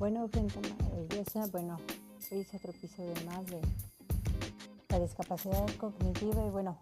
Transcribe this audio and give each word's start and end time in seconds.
Bueno, 0.00 0.30
gente 0.32 0.58
maravillosa, 0.80 1.46
bueno, 1.48 1.76
hoy 2.32 2.40
es 2.40 2.54
otro 2.54 2.70
episodio 2.70 3.12
más 3.26 3.44
de 3.44 3.60
la 4.88 4.98
discapacidad 4.98 5.66
cognitiva 5.76 6.42
y 6.46 6.48
bueno, 6.48 6.78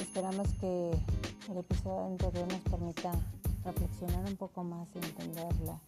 esperamos 0.00 0.48
que 0.58 0.92
el 1.50 1.58
episodio 1.58 2.06
anterior 2.06 2.50
nos 2.50 2.60
permita 2.62 3.12
reflexionar 3.62 4.24
un 4.24 4.36
poco 4.38 4.64
más 4.64 4.88
y 4.94 5.04
entenderla. 5.04 5.78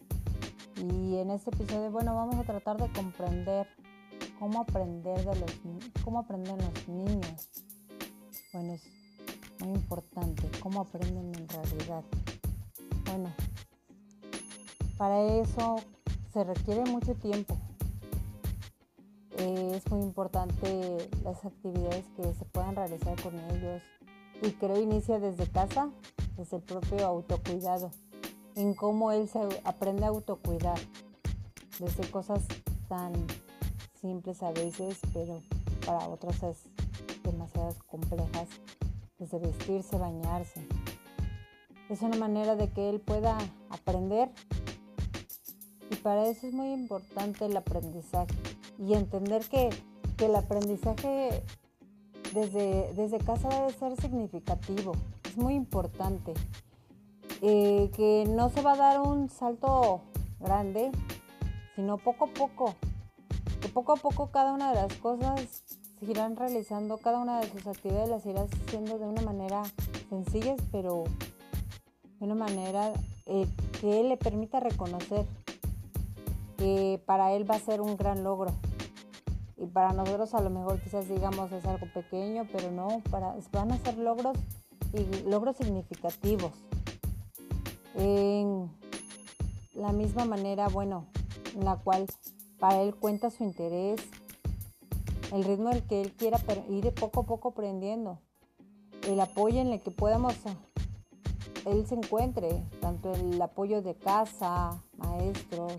Y 0.75 1.17
en 1.17 1.31
este 1.31 1.49
episodio, 1.49 1.89
bueno, 1.89 2.13
vamos 2.13 2.35
a 2.35 2.43
tratar 2.43 2.77
de 2.77 2.93
comprender 2.93 3.65
cómo 4.37 4.61
aprender 4.61 5.25
de 5.25 5.39
los 5.39 5.51
cómo 6.03 6.19
aprenden 6.19 6.59
los 6.59 6.87
niños. 6.87 7.49
Bueno, 8.53 8.73
es 8.73 8.83
muy 9.57 9.69
importante 9.69 10.51
cómo 10.59 10.81
aprenden 10.81 11.33
en 11.33 11.49
realidad. 11.49 12.03
Bueno, 13.05 13.33
para 14.99 15.23
eso 15.23 15.77
se 16.33 16.43
requiere 16.43 16.83
mucho 16.83 17.15
tiempo. 17.15 17.57
Eh, 19.37 19.71
es 19.73 19.89
muy 19.89 20.01
importante 20.01 21.09
las 21.23 21.45
actividades 21.45 22.03
que 22.17 22.33
se 22.33 22.43
puedan 22.51 22.75
realizar 22.75 23.15
con 23.23 23.33
ellos 23.51 23.81
y 24.41 24.51
creo 24.51 24.77
inicia 24.77 25.17
desde 25.19 25.47
casa, 25.47 25.89
desde 26.35 26.57
el 26.57 26.63
propio 26.63 27.07
autocuidado, 27.07 27.91
en 28.55 28.73
cómo 28.73 29.13
él 29.13 29.29
se 29.29 29.39
aprende 29.63 30.03
a 30.03 30.09
autocuidar, 30.09 30.77
desde 31.79 32.11
cosas 32.11 32.43
tan 32.89 33.13
simples 34.01 34.43
a 34.43 34.51
veces, 34.51 34.99
pero 35.13 35.39
para 35.85 36.09
otros 36.09 36.43
es 36.43 36.57
demasiado 37.23 37.73
complejas, 37.87 38.49
desde 39.17 39.39
vestirse, 39.39 39.97
bañarse. 39.97 40.67
Es 41.89 42.01
una 42.01 42.17
manera 42.17 42.57
de 42.57 42.69
que 42.69 42.89
él 42.89 42.99
pueda 42.99 43.37
aprender 43.69 44.29
para 46.09 46.25
eso 46.25 46.47
es 46.47 46.53
muy 46.53 46.71
importante 46.71 47.45
el 47.45 47.55
aprendizaje 47.55 48.33
y 48.79 48.95
entender 48.95 49.43
que, 49.43 49.69
el 50.17 50.35
aprendizaje 50.35 51.43
desde, 52.33 52.91
desde, 52.93 53.19
casa 53.19 53.47
debe 53.47 53.71
ser 53.73 53.95
significativo. 54.01 54.93
Es 55.23 55.37
muy 55.37 55.53
importante. 55.53 56.33
Eh, 57.43 57.91
que 57.95 58.25
no 58.27 58.49
se 58.49 58.63
va 58.63 58.73
a 58.73 58.77
dar 58.77 59.01
un 59.01 59.29
salto 59.29 60.01
grande, 60.39 60.89
sino 61.75 61.99
poco 61.99 62.25
a 62.25 62.33
poco. 62.33 62.73
Que 63.61 63.67
poco 63.67 63.93
a 63.93 63.97
poco 63.97 64.31
cada 64.31 64.51
una 64.51 64.69
de 64.69 64.81
las 64.81 64.93
cosas 64.95 65.63
se 65.99 66.05
irán 66.09 66.35
realizando, 66.35 66.97
cada 66.97 67.19
una 67.19 67.39
de 67.39 67.51
sus 67.51 67.67
actividades 67.67 68.09
las 68.09 68.25
irás 68.25 68.49
haciendo 68.65 68.97
de 68.97 69.05
una 69.05 69.21
manera 69.21 69.61
sencilla, 70.09 70.55
pero 70.71 71.03
de 72.19 72.25
una 72.25 72.35
manera 72.35 72.93
eh, 73.27 73.45
que 73.79 74.03
le 74.03 74.17
permita 74.17 74.59
reconocer 74.59 75.27
que 76.59 77.01
para 77.05 77.33
él 77.33 77.49
va 77.49 77.55
a 77.55 77.59
ser 77.59 77.81
un 77.81 77.97
gran 77.97 78.23
logro. 78.23 78.51
Y 79.57 79.65
para 79.65 79.93
nosotros 79.93 80.33
a 80.33 80.41
lo 80.41 80.49
mejor 80.49 80.79
quizás 80.81 81.09
digamos 81.09 81.51
es 81.51 81.65
algo 81.65 81.87
pequeño, 81.93 82.47
pero 82.51 82.71
no, 82.71 83.01
para, 83.09 83.35
van 83.51 83.71
a 83.71 83.77
ser 83.77 83.97
logros 83.97 84.37
y 84.93 85.27
logros 85.27 85.57
significativos. 85.57 86.51
En 87.95 88.69
la 89.73 89.91
misma 89.91 90.25
manera, 90.25 90.67
bueno, 90.67 91.07
en 91.55 91.65
la 91.65 91.77
cual 91.77 92.05
para 92.59 92.81
él 92.81 92.93
cuenta 92.95 93.31
su 93.31 93.43
interés, 93.43 94.01
el 95.31 95.43
ritmo 95.43 95.69
en 95.71 95.77
el 95.77 95.83
que 95.83 96.01
él 96.01 96.11
quiera 96.11 96.39
ir 96.69 96.93
poco 96.93 97.21
a 97.21 97.23
poco 97.23 97.49
aprendiendo, 97.49 98.19
el 99.07 99.19
apoyo 99.19 99.61
en 99.61 99.67
el 99.67 99.81
que 99.81 99.91
podamos 99.91 100.35
él 101.65 101.85
se 101.87 101.95
encuentre, 101.95 102.63
tanto 102.79 103.13
el 103.13 103.41
apoyo 103.41 103.81
de 103.81 103.95
casa, 103.95 104.81
maestros, 104.97 105.73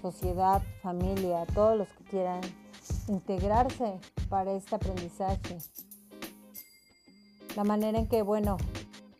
sociedad, 0.00 0.62
familia, 0.82 1.46
todos 1.54 1.76
los 1.76 1.88
que 1.88 2.04
quieran 2.04 2.40
integrarse 3.08 3.98
para 4.28 4.52
este 4.52 4.74
aprendizaje. 4.74 5.58
La 7.56 7.64
manera 7.64 7.98
en 7.98 8.06
que, 8.06 8.22
bueno, 8.22 8.56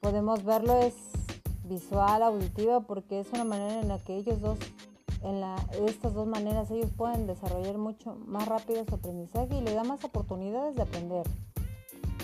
podemos 0.00 0.44
verlo 0.44 0.78
es 0.80 0.94
visual, 1.64 2.22
auditiva, 2.22 2.80
porque 2.80 3.20
es 3.20 3.28
una 3.32 3.44
manera 3.44 3.80
en 3.80 3.88
la 3.88 3.98
que 3.98 4.16
ellos 4.16 4.40
dos, 4.40 4.58
en 5.22 5.40
la, 5.40 5.56
estas 5.86 6.14
dos 6.14 6.26
maneras, 6.26 6.70
ellos 6.70 6.90
pueden 6.96 7.26
desarrollar 7.26 7.78
mucho 7.78 8.16
más 8.26 8.46
rápido 8.48 8.84
su 8.84 8.94
aprendizaje 8.94 9.56
y 9.56 9.60
le 9.60 9.74
da 9.74 9.84
más 9.84 10.04
oportunidades 10.04 10.74
de 10.76 10.82
aprender 10.82 11.26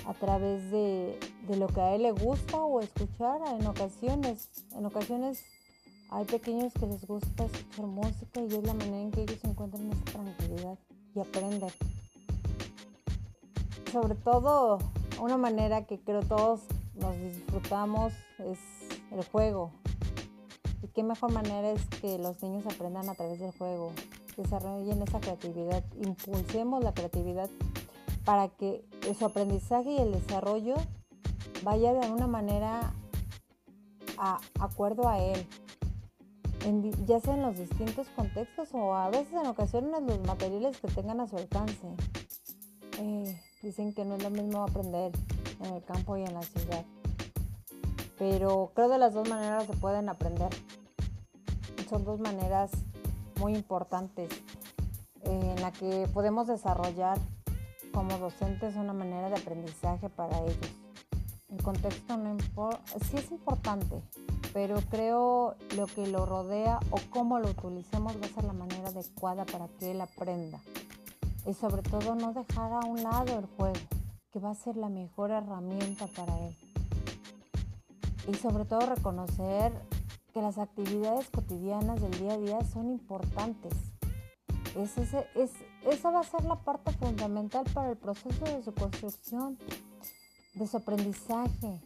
a 0.06 0.14
través 0.14 0.70
de, 0.70 1.18
de 1.48 1.56
lo 1.56 1.66
que 1.66 1.80
a 1.80 1.94
él 1.94 2.02
le 2.02 2.12
gusta 2.12 2.62
o 2.62 2.80
escuchar 2.80 3.40
en 3.58 3.66
ocasiones. 3.66 4.48
En 4.76 4.84
ocasiones 4.86 5.42
hay 6.10 6.24
pequeños 6.24 6.72
que 6.74 6.86
les 6.86 7.06
gusta 7.06 7.44
escuchar 7.44 7.86
música 7.86 8.40
y 8.40 8.46
es 8.46 8.64
la 8.64 8.74
manera 8.74 9.00
en 9.00 9.10
que 9.10 9.22
ellos 9.22 9.38
encuentran 9.44 9.90
esa 9.90 10.04
tranquilidad 10.04 10.78
y 11.14 11.20
aprenden. 11.20 11.70
Sobre 13.92 14.14
todo, 14.14 14.78
una 15.20 15.36
manera 15.36 15.86
que 15.86 15.98
creo 16.00 16.22
todos 16.22 16.60
nos 16.94 17.16
disfrutamos 17.18 18.12
es 18.38 18.58
el 19.10 19.24
juego. 19.24 19.70
Y 20.82 20.88
qué 20.88 21.02
mejor 21.02 21.32
manera 21.32 21.70
es 21.70 21.84
que 22.00 22.18
los 22.18 22.42
niños 22.42 22.64
aprendan 22.66 23.08
a 23.08 23.14
través 23.14 23.40
del 23.40 23.52
juego, 23.52 23.92
desarrollen 24.36 25.02
esa 25.02 25.20
creatividad, 25.20 25.84
impulsemos 26.02 26.82
la 26.82 26.92
creatividad 26.92 27.48
para 28.24 28.48
que 28.48 28.84
su 29.18 29.24
aprendizaje 29.24 29.90
y 29.90 29.98
el 29.98 30.12
desarrollo 30.12 30.74
vaya 31.62 31.92
de 31.92 32.00
alguna 32.00 32.26
manera 32.26 32.92
a 34.18 34.40
acuerdo 34.60 35.08
a 35.08 35.18
él, 35.18 35.46
ya 37.06 37.20
sea 37.20 37.34
en 37.34 37.42
los 37.42 37.58
distintos 37.58 38.08
contextos 38.16 38.70
o 38.72 38.94
a 38.94 39.10
veces 39.10 39.32
en 39.32 39.46
ocasiones 39.46 40.02
los 40.02 40.20
materiales 40.26 40.78
que 40.78 40.88
tengan 40.88 41.20
a 41.20 41.26
su 41.26 41.36
alcance. 41.36 41.88
Eh, 42.98 43.40
dicen 43.62 43.92
que 43.92 44.04
no 44.04 44.16
es 44.16 44.22
lo 44.22 44.30
mismo 44.30 44.62
aprender 44.62 45.12
en 45.60 45.74
el 45.74 45.84
campo 45.84 46.16
y 46.16 46.22
en 46.22 46.32
la 46.32 46.42
ciudad, 46.42 46.84
pero 48.18 48.72
creo 48.74 48.88
de 48.88 48.98
las 48.98 49.12
dos 49.12 49.28
maneras 49.28 49.66
se 49.66 49.76
pueden 49.76 50.08
aprender. 50.08 50.50
Son 51.88 52.04
dos 52.04 52.18
maneras 52.20 52.70
muy 53.38 53.54
importantes 53.54 54.30
en 55.22 55.60
la 55.60 55.70
que 55.72 56.08
podemos 56.12 56.46
desarrollar 56.46 57.18
como 57.92 58.18
docentes 58.18 58.76
una 58.76 58.92
manera 58.92 59.28
de 59.28 59.36
aprendizaje 59.36 60.08
para 60.08 60.38
ellos. 60.40 60.58
El 61.50 61.62
contexto 61.62 62.16
no 62.16 62.30
importa, 62.30 62.80
sí 63.10 63.16
es 63.16 63.30
importante, 63.30 64.02
pero 64.54 64.76
creo 64.88 65.56
lo 65.76 65.86
que 65.86 66.06
lo 66.06 66.24
rodea 66.24 66.78
o 66.90 66.96
cómo 67.10 67.40
lo 67.40 67.50
utilicemos 67.50 68.14
va 68.22 68.26
a 68.26 68.28
ser 68.28 68.44
la 68.44 68.52
manera 68.52 68.88
adecuada 68.88 69.44
para 69.44 69.66
que 69.66 69.90
él 69.90 70.00
aprenda. 70.00 70.60
Y 71.44 71.54
sobre 71.54 71.82
todo 71.82 72.14
no 72.14 72.32
dejar 72.32 72.72
a 72.72 72.86
un 72.86 73.02
lado 73.02 73.36
el 73.36 73.46
juego, 73.46 73.80
que 74.32 74.38
va 74.38 74.52
a 74.52 74.54
ser 74.54 74.76
la 74.76 74.88
mejor 74.88 75.32
herramienta 75.32 76.06
para 76.06 76.38
él. 76.38 76.56
Y 78.28 78.34
sobre 78.34 78.64
todo 78.64 78.86
reconocer 78.86 79.72
que 80.32 80.40
las 80.40 80.56
actividades 80.58 81.28
cotidianas 81.30 82.00
del 82.00 82.12
día 82.12 82.34
a 82.34 82.38
día 82.38 82.64
son 82.64 82.90
importantes. 82.90 83.72
Es 84.76 84.96
es, 84.98 85.50
esa 85.84 86.10
va 86.12 86.20
a 86.20 86.24
ser 86.24 86.44
la 86.44 86.60
parte 86.60 86.92
fundamental 86.92 87.64
para 87.74 87.90
el 87.90 87.96
proceso 87.96 88.44
de 88.44 88.62
su 88.62 88.72
construcción, 88.72 89.58
de 90.54 90.66
su 90.68 90.76
aprendizaje. 90.76 91.80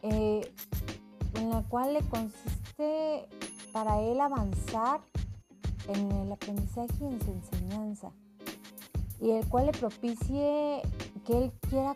Eh, 0.00 0.50
en 1.34 1.50
la 1.50 1.62
cual 1.62 1.94
le 1.94 2.00
consiste 2.02 3.28
para 3.72 4.00
él 4.00 4.20
avanzar 4.20 5.00
en 5.88 6.12
el 6.12 6.32
aprendizaje 6.32 6.94
y 7.00 7.06
en 7.06 7.20
su 7.20 7.30
enseñanza, 7.30 8.10
y 9.20 9.30
el 9.30 9.48
cual 9.48 9.66
le 9.66 9.72
propicie 9.72 10.82
que 11.26 11.38
él 11.38 11.52
quiera 11.68 11.94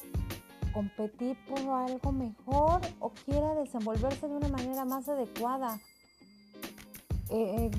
competir 0.73 1.37
por 1.49 1.59
algo 1.61 2.13
mejor 2.13 2.81
o 3.01 3.11
quiera 3.25 3.55
desenvolverse 3.55 4.29
de 4.29 4.35
una 4.35 4.49
manera 4.49 4.85
más 4.85 5.09
adecuada. 5.09 5.81
Eh, 7.31 7.71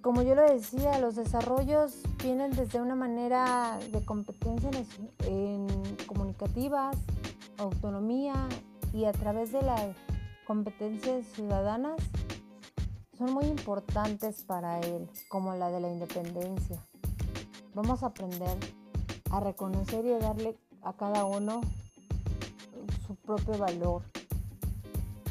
como 0.00 0.22
yo 0.22 0.34
lo 0.34 0.42
decía, 0.42 0.98
los 0.98 1.16
desarrollos 1.16 2.02
vienen 2.22 2.52
desde 2.52 2.80
una 2.80 2.94
manera 2.94 3.78
de 3.90 4.04
competencia 4.04 4.70
en 5.26 5.66
comunicativas, 6.06 6.96
autonomía 7.58 8.34
y 8.92 9.06
a 9.06 9.12
través 9.12 9.50
de 9.50 9.62
la 9.62 9.76
competencias 10.44 11.26
ciudadanas 11.34 12.00
son 13.16 13.32
muy 13.32 13.44
importantes 13.46 14.42
para 14.42 14.80
él, 14.80 15.08
como 15.28 15.54
la 15.54 15.70
de 15.70 15.80
la 15.80 15.88
independencia. 15.88 16.84
Vamos 17.74 18.02
a 18.02 18.06
aprender 18.06 18.56
a 19.30 19.40
reconocer 19.40 20.04
y 20.04 20.12
a 20.12 20.18
darle 20.18 20.56
a 20.82 20.92
cada 20.92 21.24
uno 21.24 21.60
su 23.06 23.16
propio 23.16 23.56
valor. 23.58 24.02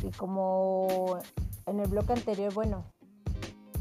Y 0.03 0.11
como 0.11 1.19
en 1.65 1.79
el 1.79 1.87
bloque 1.87 2.13
anterior, 2.13 2.53
bueno, 2.53 2.83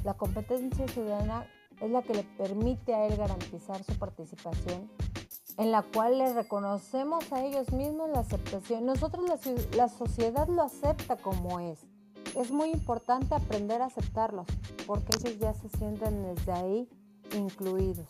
la 0.04 0.14
competencia 0.14 0.86
ciudadana 0.88 1.46
es 1.80 1.90
la 1.90 2.02
que 2.02 2.14
le 2.14 2.24
permite 2.24 2.94
a 2.94 3.06
él 3.06 3.16
garantizar 3.16 3.82
su 3.82 3.94
participación 3.94 4.88
en 5.58 5.70
la 5.70 5.82
cual 5.82 6.18
le 6.18 6.32
reconocemos 6.32 7.32
a 7.32 7.44
ellos 7.44 7.72
mismos 7.72 8.10
la 8.10 8.20
aceptación. 8.20 8.86
Nosotros 8.86 9.26
la, 9.28 9.38
la 9.76 9.88
sociedad 9.88 10.48
lo 10.48 10.62
acepta 10.62 11.16
como 11.16 11.60
es, 11.60 11.78
es 12.36 12.50
muy 12.50 12.70
importante 12.70 13.34
aprender 13.34 13.82
a 13.82 13.86
aceptarlos, 13.86 14.46
porque 14.86 15.18
ellos 15.18 15.38
ya 15.38 15.54
se 15.54 15.68
sienten 15.76 16.22
desde 16.22 16.52
ahí 16.52 16.88
incluidos. 17.36 18.08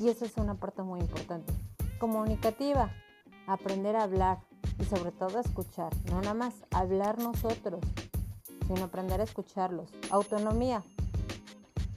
Y 0.00 0.08
eso 0.08 0.24
es 0.24 0.36
una 0.36 0.54
parte 0.54 0.82
muy 0.82 1.00
importante. 1.00 1.52
Comunicativa, 1.98 2.90
aprender 3.46 3.96
a 3.96 4.02
hablar 4.02 4.38
y 4.78 4.84
sobre 4.84 5.12
todo 5.12 5.38
a 5.38 5.40
escuchar. 5.40 5.92
No 6.10 6.20
nada 6.20 6.34
más 6.34 6.54
hablar 6.72 7.18
nosotros, 7.18 7.80
sino 8.66 8.84
aprender 8.84 9.20
a 9.20 9.24
escucharlos. 9.24 9.90
Autonomía, 10.10 10.82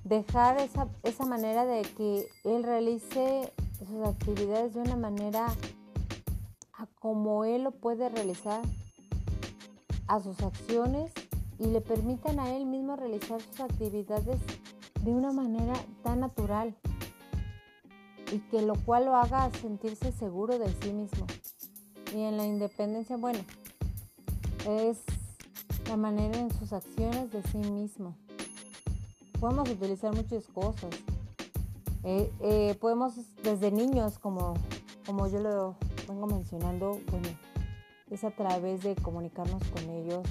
dejar 0.03 0.59
esa, 0.59 0.87
esa 1.03 1.25
manera 1.25 1.65
de 1.65 1.81
que 1.81 2.27
él 2.43 2.63
realice 2.63 3.51
sus 3.85 4.05
actividades 4.05 4.73
de 4.73 4.81
una 4.81 4.95
manera 4.95 5.47
a 6.73 6.85
como 6.99 7.45
él 7.45 7.63
lo 7.63 7.71
puede 7.71 8.09
realizar, 8.09 8.61
a 10.07 10.21
sus 10.21 10.39
acciones 10.41 11.11
y 11.59 11.67
le 11.67 11.81
permitan 11.81 12.39
a 12.39 12.55
él 12.55 12.65
mismo 12.65 12.95
realizar 12.95 13.41
sus 13.41 13.59
actividades 13.59 14.39
de 15.03 15.11
una 15.11 15.31
manera 15.31 15.73
tan 16.03 16.21
natural 16.21 16.75
y 18.31 18.39
que 18.39 18.61
lo 18.61 18.75
cual 18.75 19.05
lo 19.05 19.15
haga 19.15 19.49
sentirse 19.61 20.11
seguro 20.11 20.59
de 20.59 20.69
sí 20.81 20.91
mismo. 20.91 21.25
Y 22.13 22.21
en 22.21 22.37
la 22.37 22.45
independencia, 22.45 23.17
bueno, 23.17 23.39
es 24.65 24.99
la 25.87 25.97
manera 25.97 26.37
en 26.37 26.51
sus 26.51 26.73
acciones 26.73 27.31
de 27.31 27.41
sí 27.43 27.57
mismo. 27.57 28.15
Podemos 29.39 29.69
utilizar 29.69 30.13
muchas 30.13 30.45
cosas. 30.47 30.89
Eh, 32.03 32.31
eh, 32.41 32.75
podemos 32.79 33.15
desde 33.43 33.71
niños, 33.71 34.19
como, 34.19 34.53
como 35.05 35.27
yo 35.27 35.39
lo 35.39 35.75
vengo 36.07 36.27
mencionando, 36.27 36.99
bueno, 37.11 37.27
es 38.09 38.23
a 38.23 38.31
través 38.31 38.83
de 38.83 38.95
comunicarnos 38.95 39.63
con 39.69 39.89
ellos, 39.89 40.25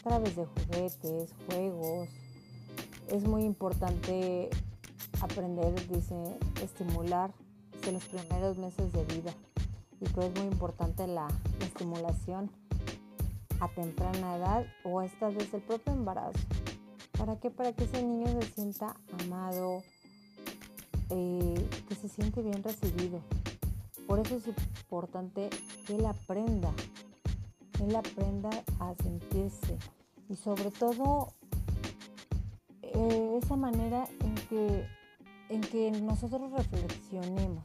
a 0.00 0.08
través 0.08 0.36
de 0.36 0.46
juguetes, 0.46 1.34
juegos. 1.46 2.08
Es 3.08 3.24
muy 3.24 3.44
importante 3.44 4.50
aprender, 5.20 5.74
dice, 5.88 6.14
estimular 6.62 7.32
desde 7.72 7.92
los 7.92 8.04
primeros 8.04 8.58
meses 8.58 8.92
de 8.92 9.04
vida. 9.04 9.32
Y 10.00 10.06
creo 10.06 10.32
que 10.32 10.38
es 10.38 10.44
muy 10.44 10.52
importante 10.52 11.06
la, 11.06 11.28
estimulación 11.60 12.50
a 13.60 13.68
temprana 13.68 14.36
edad 14.36 14.66
o 14.84 15.00
hasta 15.00 15.30
desde 15.30 15.58
el 15.58 15.62
propio 15.62 15.92
embarazo. 15.92 16.38
¿Para 17.16 17.38
qué? 17.38 17.50
Para 17.50 17.72
que 17.72 17.84
ese 17.84 18.02
niño 18.02 18.26
se 18.40 18.48
sienta 18.52 18.96
amado, 19.20 19.82
eh, 21.10 21.68
que 21.88 21.94
se 21.94 22.08
siente 22.08 22.42
bien 22.42 22.62
recibido. 22.62 23.20
Por 24.06 24.20
eso 24.20 24.36
es 24.36 24.48
importante 24.48 25.50
que 25.86 25.96
él 25.96 26.06
aprenda 26.06 26.72
él 27.80 27.94
aprenda 27.94 28.50
a 28.80 28.94
sentirse 29.02 29.78
y 30.28 30.36
sobre 30.36 30.70
todo 30.70 31.32
eh, 32.82 33.38
esa 33.42 33.56
manera 33.56 34.08
en 34.20 34.34
que, 34.48 34.86
en 35.48 35.60
que 35.60 35.90
nosotros 35.92 36.50
reflexionemos, 36.52 37.64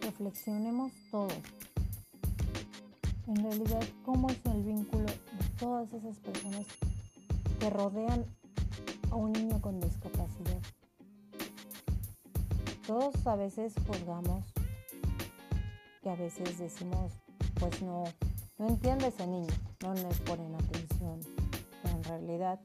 reflexionemos 0.00 0.92
todo. 1.10 1.28
En 3.26 3.36
realidad, 3.36 3.82
¿cómo 4.04 4.30
es 4.30 4.38
el 4.46 4.62
vínculo 4.62 5.06
de 5.06 5.48
todas 5.58 5.92
esas 5.92 6.16
personas 6.18 6.64
que 7.58 7.70
rodean 7.70 8.24
a 9.10 9.16
un 9.16 9.32
niño 9.32 9.60
con 9.60 9.80
discapacidad? 9.80 10.60
Todos 12.88 13.26
a 13.26 13.36
veces 13.36 13.74
juzgamos, 13.86 14.46
que 16.02 16.08
a 16.08 16.14
veces 16.14 16.58
decimos, 16.58 17.12
pues 17.60 17.82
no, 17.82 18.04
no 18.56 18.66
entiende 18.66 19.08
ese 19.08 19.26
niño, 19.26 19.52
no 19.82 19.92
le 19.92 20.08
ponen 20.24 20.54
atención. 20.54 21.20
Pero 21.82 21.96
en 21.96 22.04
realidad 22.04 22.58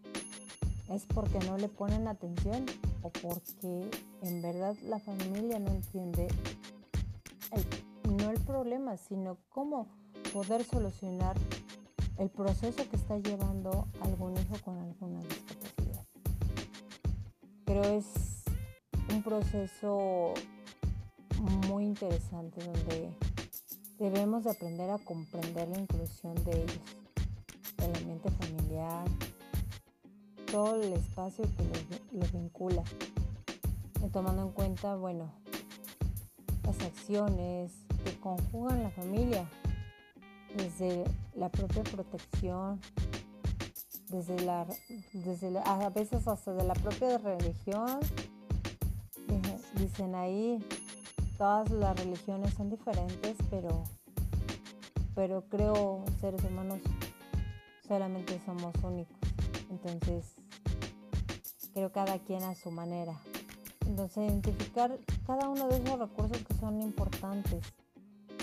es 0.90 1.06
porque 1.08 1.40
no 1.40 1.58
le 1.58 1.68
ponen 1.68 2.08
atención 2.08 2.66
o 3.02 3.10
porque 3.10 3.92
en 4.22 4.42
verdad 4.42 4.78
la 4.84 5.00
familia 5.00 5.60
no 5.60 5.72
entiende 5.72 6.30
no 8.10 8.30
el 8.30 8.40
problema, 8.40 8.96
sino 8.96 9.40
cómo 9.50 9.90
poder 10.32 10.64
solucionar 10.64 11.36
el 12.18 12.30
proceso 12.30 12.90
que 12.90 12.96
está 12.96 13.18
llevando 13.18 13.90
algún 14.00 14.38
hijo 14.38 14.56
con 14.64 14.80
alguna 14.80 15.20
discapacidad. 15.20 16.06
Pero 17.66 17.84
es 17.84 18.33
un 19.14 19.24
proceso 19.24 20.34
muy 21.68 21.86
interesante 21.86 22.64
donde 22.64 23.12
Debemos 24.04 24.44
de 24.44 24.50
aprender 24.50 24.90
a 24.90 24.98
comprender 24.98 25.70
la 25.70 25.80
inclusión 25.80 26.36
de 26.44 26.64
ellos, 26.64 26.80
el 27.78 27.96
ambiente 27.96 28.30
familiar, 28.32 29.06
todo 30.52 30.82
el 30.82 30.92
espacio 30.92 31.46
que 31.46 32.18
los, 32.18 32.34
vincula, 32.34 32.84
y 34.04 34.10
tomando 34.10 34.42
en 34.42 34.52
cuenta, 34.52 34.96
bueno, 34.96 35.32
las 36.66 36.82
acciones 36.82 37.72
que 38.04 38.20
conjugan 38.20 38.84
la 38.84 38.90
familia, 38.90 39.48
desde 40.58 41.06
la 41.36 41.50
propia 41.50 41.84
protección, 41.84 42.82
desde 44.10 44.38
la, 44.42 44.68
desde 45.14 45.58
a 45.60 45.90
veces 45.92 46.28
hasta 46.28 46.54
de 46.54 46.64
la 46.66 46.74
propia 46.74 47.20
religión, 47.20 48.00
dicen 49.84 50.16
ahí 50.16 50.66
todas 51.38 51.70
las 51.72 52.00
religiones 52.00 52.54
son 52.54 52.70
diferentes, 52.70 53.36
pero, 53.50 53.84
pero 55.14 55.44
creo 55.50 56.06
seres 56.22 56.42
humanos 56.46 56.80
solamente 57.86 58.40
somos 58.46 58.74
únicos. 58.82 59.18
Entonces, 59.70 60.36
creo 61.74 61.92
cada 61.92 62.18
quien 62.20 62.44
a 62.44 62.56
su 62.56 62.72
manera. 62.72 63.20
Entonces, 63.86 64.30
identificar 64.30 64.98
cada 65.28 65.50
uno 65.50 65.68
de 65.68 65.78
esos 65.78 66.00
recursos 66.00 66.38
que 66.38 66.54
son 66.56 66.82
importantes. 66.82 67.66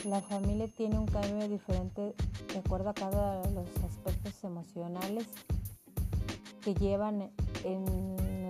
La 0.05 0.21
familia 0.21 0.69
tiene 0.69 0.99
un 0.99 1.07
cambio 1.07 1.49
diferente 1.49 2.15
de 2.53 2.59
acuerdo 2.59 2.91
a 2.91 2.95
cada 2.95 3.41
de 3.43 3.51
los 3.53 3.69
aspectos 3.85 4.45
emocionales 4.45 5.27
que 6.63 6.75
llevan 6.75 7.31
en 7.65 7.87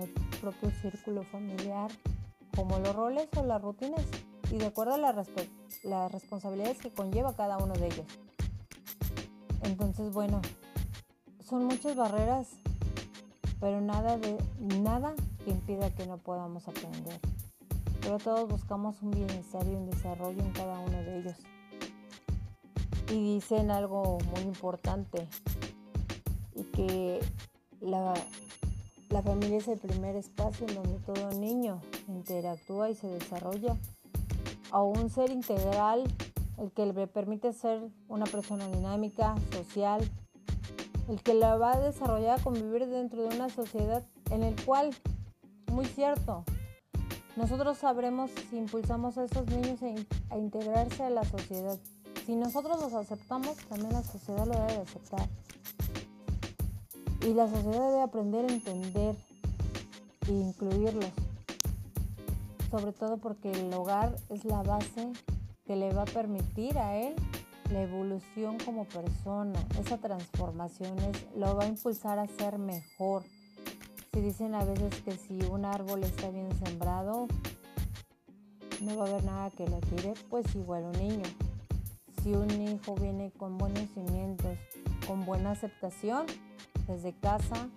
el 0.01 0.09
propio 0.41 0.71
círculo 0.81 1.23
familiar, 1.23 1.89
como 2.55 2.79
los 2.79 2.95
roles 2.95 3.27
o 3.37 3.43
las 3.43 3.61
rutinas 3.61 4.05
y 4.51 4.57
de 4.57 4.67
acuerdo 4.67 4.95
a 4.95 4.97
las 4.97 6.11
responsabilidades 6.11 6.77
que 6.77 6.91
conlleva 6.91 7.35
cada 7.35 7.57
uno 7.57 7.73
de 7.73 7.87
ellos. 7.87 8.05
Entonces, 9.63 10.11
bueno, 10.11 10.41
son 11.47 11.65
muchas 11.65 11.95
barreras, 11.95 12.47
pero 13.59 13.79
nada 13.81 14.17
de 14.17 14.37
nada 14.59 15.13
que 15.43 15.51
impida 15.51 15.93
que 15.93 16.05
no 16.05 16.17
podamos 16.17 16.67
aprender. 16.67 17.19
Pero 18.01 18.17
todos 18.17 18.49
buscamos 18.49 19.01
un 19.01 19.11
bienestar 19.11 19.65
y 19.67 19.75
un 19.75 19.89
desarrollo 19.89 20.41
en 20.41 20.51
cada 20.51 20.79
uno 20.79 20.97
de 21.03 21.19
ellos. 21.19 21.37
Y 23.09 23.35
dicen 23.35 23.69
algo 23.69 24.17
muy 24.33 24.41
importante 24.41 25.27
y 26.55 26.63
que 26.63 27.19
la, 27.79 28.13
la 29.11 29.21
familia 29.21 29.57
es 29.57 29.67
el 29.67 29.77
primer 29.77 30.15
espacio 30.15 30.65
en 30.67 30.75
donde 30.75 30.99
todo 30.99 31.31
niño 31.31 31.81
interactúa 32.07 32.89
y 32.89 32.95
se 32.95 33.07
desarrolla 33.07 33.75
a 34.71 34.81
un 34.81 35.09
ser 35.09 35.31
integral, 35.31 36.03
el 36.57 36.71
que 36.71 36.85
le 36.85 37.07
permite 37.07 37.51
ser 37.51 37.81
una 38.07 38.25
persona 38.25 38.67
dinámica, 38.67 39.35
social, 39.51 40.09
el 41.09 41.21
que 41.21 41.33
la 41.33 41.57
va 41.57 41.73
a 41.73 41.79
desarrollar 41.79 42.39
a 42.39 42.43
convivir 42.43 42.87
dentro 42.87 43.23
de 43.23 43.35
una 43.35 43.49
sociedad 43.49 44.03
en 44.29 44.43
el 44.43 44.55
cual, 44.63 44.95
muy 45.71 45.85
cierto, 45.85 46.45
nosotros 47.35 47.77
sabremos 47.77 48.31
si 48.49 48.57
impulsamos 48.57 49.17
a 49.17 49.25
esos 49.25 49.45
niños 49.47 49.79
a, 50.29 50.37
integrarse 50.37 51.03
a 51.03 51.09
la 51.09 51.23
sociedad. 51.23 51.77
Si 52.25 52.35
nosotros 52.35 52.79
los 52.79 52.93
aceptamos, 52.93 53.57
también 53.67 53.91
la 53.93 54.03
sociedad 54.03 54.45
lo 54.45 54.53
debe 54.53 54.81
aceptar. 54.81 55.27
Y 57.25 57.33
la 57.33 57.47
sociedad 57.47 57.89
debe 57.89 58.01
aprender 58.01 58.45
a 58.45 58.53
entender 58.53 59.15
e 60.27 60.31
incluirlos 60.31 61.11
sobre 62.71 62.93
todo 62.93 63.17
porque 63.17 63.51
el 63.51 63.71
hogar 63.73 64.15
es 64.29 64.45
la 64.45 64.63
base 64.63 65.11
que 65.65 65.75
le 65.75 65.93
va 65.93 66.03
a 66.03 66.05
permitir 66.05 66.77
a 66.77 66.95
él 66.95 67.13
la 67.69 67.81
evolución 67.81 68.57
como 68.65 68.85
persona. 68.85 69.59
Esa 69.79 69.97
transformación 69.97 70.95
lo 71.35 71.55
va 71.55 71.65
a 71.65 71.67
impulsar 71.67 72.17
a 72.17 72.27
ser 72.27 72.57
mejor. 72.57 73.23
Se 74.13 74.21
dicen 74.21 74.55
a 74.55 74.63
veces 74.63 75.01
que 75.03 75.11
si 75.11 75.39
un 75.43 75.65
árbol 75.65 76.03
está 76.03 76.29
bien 76.29 76.49
sembrado, 76.65 77.27
no 78.81 78.97
va 78.97 79.05
a 79.05 79.09
haber 79.09 79.23
nada 79.25 79.49
que 79.51 79.67
lo 79.67 79.79
tire, 79.81 80.13
pues 80.29 80.53
igual 80.55 80.85
un 80.85 80.93
niño. 80.93 81.27
Si 82.23 82.33
un 82.33 82.49
hijo 82.61 82.95
viene 82.95 83.31
con 83.31 83.57
buenos 83.57 83.89
cimientos, 83.93 84.57
con 85.07 85.25
buena 85.25 85.51
aceptación 85.51 86.25
desde 86.91 87.13
casa, 87.13 87.69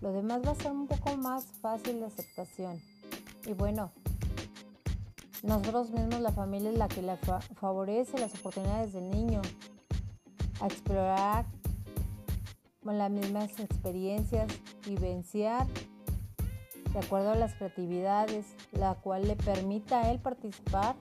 lo 0.00 0.12
demás 0.12 0.42
va 0.46 0.52
a 0.52 0.54
ser 0.54 0.72
un 0.72 0.86
poco 0.86 1.16
más 1.16 1.44
fácil 1.60 2.00
de 2.00 2.06
aceptación. 2.06 2.80
Y 3.46 3.52
bueno, 3.54 3.90
nosotros 5.42 5.90
mismos, 5.90 6.20
la 6.20 6.32
familia 6.32 6.70
es 6.70 6.78
la 6.78 6.88
que 6.88 7.02
le 7.02 7.16
favorece 7.54 8.18
las 8.18 8.34
oportunidades 8.34 8.92
del 8.92 9.10
niño 9.10 9.40
a 10.60 10.66
explorar 10.66 11.46
con 12.84 12.98
las 12.98 13.10
mismas 13.10 13.58
experiencias, 13.58 14.50
vivenciar 14.86 15.66
de 16.92 16.98
acuerdo 16.98 17.32
a 17.32 17.36
las 17.36 17.54
creatividades, 17.54 18.46
la 18.72 18.94
cual 18.94 19.28
le 19.28 19.36
permita 19.36 20.00
a 20.00 20.10
él 20.10 20.20
participar 20.20 20.96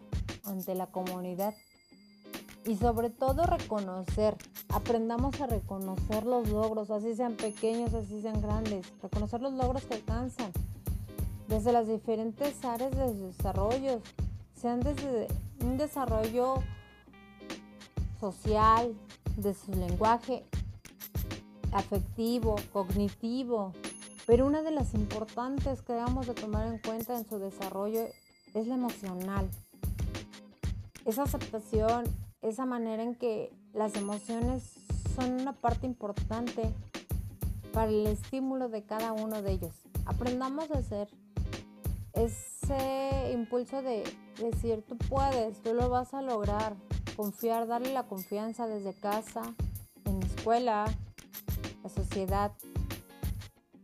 ante 0.45 0.75
la 0.75 0.88
comunidad 0.88 1.53
y 2.65 2.75
sobre 2.75 3.09
todo 3.09 3.43
reconocer, 3.45 4.38
aprendamos 4.69 5.39
a 5.41 5.47
reconocer 5.47 6.25
los 6.25 6.50
logros, 6.50 6.91
así 6.91 7.15
sean 7.15 7.36
pequeños, 7.36 7.93
así 7.93 8.21
sean 8.21 8.41
grandes, 8.41 8.86
reconocer 9.01 9.41
los 9.41 9.53
logros 9.53 9.86
que 9.86 9.95
alcanzan 9.95 10.51
desde 11.47 11.71
las 11.71 11.88
diferentes 11.88 12.63
áreas 12.65 12.91
de 12.91 13.13
desarrollo, 13.13 14.01
sean 14.53 14.81
desde 14.81 15.27
un 15.62 15.77
desarrollo 15.77 16.55
social, 18.19 18.95
de 19.38 19.53
su 19.53 19.71
lenguaje 19.71 20.43
afectivo, 21.71 22.55
cognitivo, 22.74 23.74
pero 24.25 24.45
una 24.45 24.62
de 24.62 24.71
las 24.71 24.93
importantes 24.93 25.81
que 25.81 25.93
debemos 25.93 26.27
de 26.27 26.33
tomar 26.33 26.67
en 26.67 26.79
cuenta 26.79 27.17
en 27.17 27.27
su 27.27 27.38
desarrollo 27.38 28.07
es 28.53 28.67
la 28.67 28.75
emocional. 28.75 29.50
Esa 31.05 31.24
aceptación, 31.24 32.05
esa 32.41 32.65
manera 32.65 33.03
en 33.03 33.15
que 33.15 33.53
las 33.77 33.96
emociones 33.96 34.63
son 35.15 35.34
una 35.39 35.53
parte 35.53 35.86
importante 35.86 36.74
para 37.74 37.91
el 37.91 38.07
estímulo 38.07 38.69
de 38.69 38.84
cada 38.84 39.13
uno 39.13 39.43
de 39.43 39.51
ellos. 39.51 39.74
Aprendamos 40.05 40.72
a 40.72 40.79
hacer 40.79 41.07
ese 42.13 43.31
impulso 43.34 43.84
de 43.84 44.03
decir, 44.41 44.84
tú 44.88 44.98
puedes, 44.98 45.62
tú 45.62 45.75
lo 45.75 45.89
vas 45.89 46.15
a 46.15 46.24
lograr, 46.24 46.75
confiar, 47.15 47.67
darle 47.67 47.93
la 47.93 48.03
confianza 48.03 48.65
desde 48.65 48.93
casa, 48.93 49.43
en 50.05 50.19
la 50.22 50.25
escuela, 50.25 50.86
la 51.84 51.89
sociedad, 51.89 52.51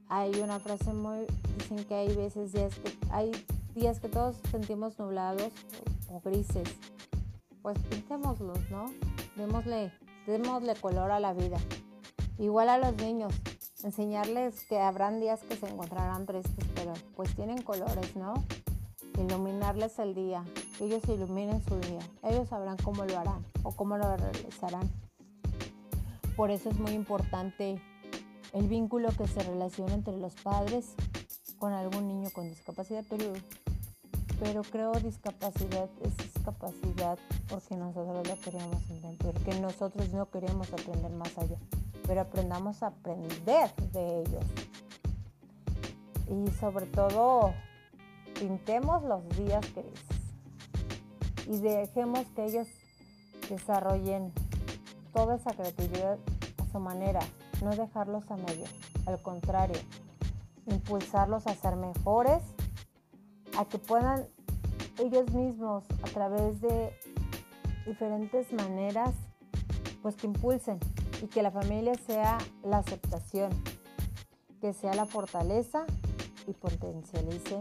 hay 0.10 0.32
una 0.42 0.60
frase 0.60 0.92
muy, 0.92 1.26
dicen 1.58 1.86
que 1.86 1.94
hay 1.94 2.16
veces 2.16 2.52
días 2.52 2.74
que, 2.80 2.98
hay 3.12 3.32
días 3.76 4.00
que 4.00 4.10
todos 4.10 4.38
sentimos 4.50 4.98
nublados 4.98 5.52
o, 6.10 6.20
grises. 6.22 6.68
Pues 7.62 7.78
pintémoslos, 7.90 8.60
¿no? 8.70 8.92
Démosle, 9.36 9.92
démosle 10.28 10.76
color 10.76 11.12
a 11.12 11.20
la 11.20 11.34
vida. 11.34 11.58
Igual 12.38 12.70
a 12.70 12.78
los 12.78 12.96
niños, 12.98 13.34
enseñarles 13.84 14.66
que 14.66 14.80
habrán 14.80 15.20
días 15.20 15.42
que 15.44 15.56
se 15.56 15.68
encontrarán 15.68 16.26
tristes, 16.26 16.66
pero 16.76 16.94
pues 17.16 17.36
tienen 17.36 17.62
colores, 17.62 18.16
¿no? 18.16 18.34
Iluminarles 19.18 20.00
el 20.00 20.16
día, 20.16 20.44
que 20.78 20.86
ellos 20.86 21.02
iluminen 21.08 21.64
su 21.64 21.80
día. 21.80 22.02
Ellos 22.24 22.50
sabrán 22.50 22.78
cómo 22.78 23.06
lo 23.06 23.20
harán 23.20 23.44
o 23.64 23.72
cómo 23.72 23.98
lo 23.98 24.16
realizarán. 24.16 24.90
Por 26.36 26.50
eso 26.50 26.70
es 26.70 26.80
muy 26.80 26.92
importante 26.92 27.82
el 28.54 28.68
vínculo 28.68 29.10
que 29.18 29.28
se 29.28 29.42
relaciona 29.44 29.94
entre 29.94 30.18
los 30.18 30.34
padres 30.36 30.96
con 31.58 31.74
algún 31.74 32.08
niño 32.08 32.30
con 32.32 32.50
discapacidad, 32.50 33.04
pero, 33.10 33.26
pero 34.44 34.62
creo 34.64 34.92
discapacidad 34.92 35.90
es 36.02 36.18
discapacidad 36.18 37.18
porque 37.48 37.78
nosotros 37.78 38.28
lo 38.28 38.42
queremos 38.42 38.90
entender, 38.90 39.34
porque 39.34 39.60
nosotros 39.62 40.10
no 40.12 40.30
queremos 40.30 40.72
aprender 40.74 41.12
más 41.14 41.38
allá, 41.38 41.56
pero 42.06 42.22
aprendamos 42.22 42.84
a 42.84 42.88
aprender 42.88 43.74
de 43.94 44.20
ellos. 44.20 44.46
Y 46.28 46.52
sobre 46.60 46.88
todo, 46.88 47.54
pintemos 48.38 49.04
los 49.04 49.28
días 49.30 49.66
grises 49.74 50.04
y 51.50 51.60
dejemos 51.60 52.26
que 52.36 52.44
ellos 52.44 52.68
desarrollen 53.50 54.34
toda 55.14 55.36
esa 55.36 55.52
creatividad 55.52 56.18
a 56.62 56.72
su 56.72 56.80
manera, 56.80 57.22
no 57.64 57.70
dejarlos 57.70 58.30
a 58.30 58.36
medias, 58.36 58.72
al 59.06 59.22
contrario, 59.22 59.80
impulsarlos 60.66 61.48
a 61.48 61.56
ser 61.56 61.78
mejores, 61.78 62.42
a 63.58 63.66
que 63.66 63.78
puedan 63.78 64.26
ellos 65.04 65.34
mismos 65.34 65.84
a 66.02 66.08
través 66.08 66.62
de 66.62 66.94
diferentes 67.86 68.54
maneras, 68.54 69.12
pues 70.02 70.16
que 70.16 70.28
impulsen 70.28 70.80
y 71.22 71.28
que 71.28 71.44
la 71.44 71.52
familia 71.52 71.94
sea 72.08 72.38
la 72.64 72.78
aceptación, 72.78 73.52
que 74.62 74.72
sea 74.72 74.94
la 74.94 75.06
fortaleza 75.06 75.86
y 76.48 76.54
potencialice 76.54 77.60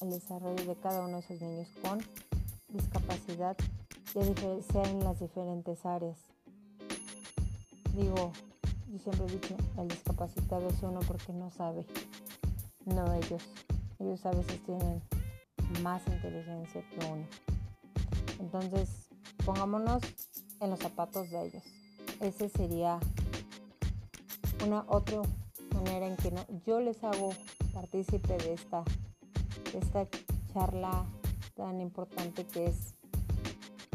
el 0.00 0.10
desarrollo 0.10 0.64
de 0.64 0.74
cada 0.76 1.04
uno 1.04 1.18
de 1.18 1.20
esos 1.20 1.40
niños 1.40 1.68
con 1.80 2.00
discapacidad, 2.68 3.56
ya 4.12 4.22
sea 4.72 4.82
en 4.90 5.04
las 5.04 5.20
diferentes 5.20 5.86
áreas. 5.86 6.18
Digo, 7.94 8.32
yo 8.88 8.98
siempre 8.98 9.26
he 9.26 9.38
dicho, 9.38 9.54
el 9.78 9.86
discapacitado 9.86 10.68
es 10.68 10.82
uno 10.82 10.98
porque 11.06 11.32
no 11.32 11.50
sabe, 11.52 11.86
no 12.84 13.12
ellos. 13.14 13.44
Ellos 14.00 14.24
a 14.26 14.30
veces 14.30 14.60
tienen 14.64 15.02
más 15.82 16.06
inteligencia 16.06 16.82
que 16.88 17.06
uno. 17.06 17.26
Entonces, 18.38 19.08
pongámonos 19.44 20.02
en 20.60 20.70
los 20.70 20.78
zapatos 20.78 21.30
de 21.30 21.46
ellos. 21.46 21.62
Ese 22.20 22.48
sería 22.48 22.98
una 24.64 24.84
otra 24.88 25.22
manera 25.74 26.06
en 26.06 26.16
que 26.16 26.32
yo 26.66 26.80
les 26.80 27.02
hago 27.02 27.32
partícipe 27.72 28.36
de 28.38 28.54
esta, 28.54 28.84
de 29.72 29.78
esta 29.78 30.06
charla 30.52 31.06
tan 31.54 31.80
importante 31.80 32.44
que 32.44 32.66
es 32.66 32.94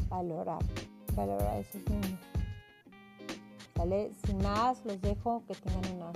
valorar, 0.09 0.63
valorar 1.15 1.59
esos 1.59 1.81
niños. 1.89 2.19
Sin 4.25 4.39
más, 4.39 4.83
los 4.83 4.99
dejo, 4.99 5.43
que 5.47 5.53
tengan 5.53 5.85
un 5.91 6.11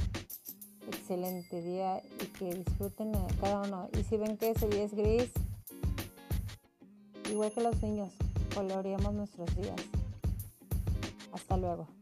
excelente 0.87 1.61
día 1.61 2.01
y 2.19 2.25
que 2.25 2.55
disfruten 2.55 3.11
cada 3.39 3.61
uno. 3.61 3.89
Y 3.93 4.03
si 4.03 4.17
ven 4.17 4.37
que 4.37 4.49
ese 4.49 4.67
día 4.67 4.85
es 4.85 4.93
gris, 4.95 5.29
igual 7.29 7.51
que 7.51 7.61
los 7.61 7.81
niños, 7.81 8.11
coloreamos 8.53 9.13
nuestros 9.13 9.55
días. 9.55 9.75
Hasta 11.31 11.57
luego. 11.57 11.98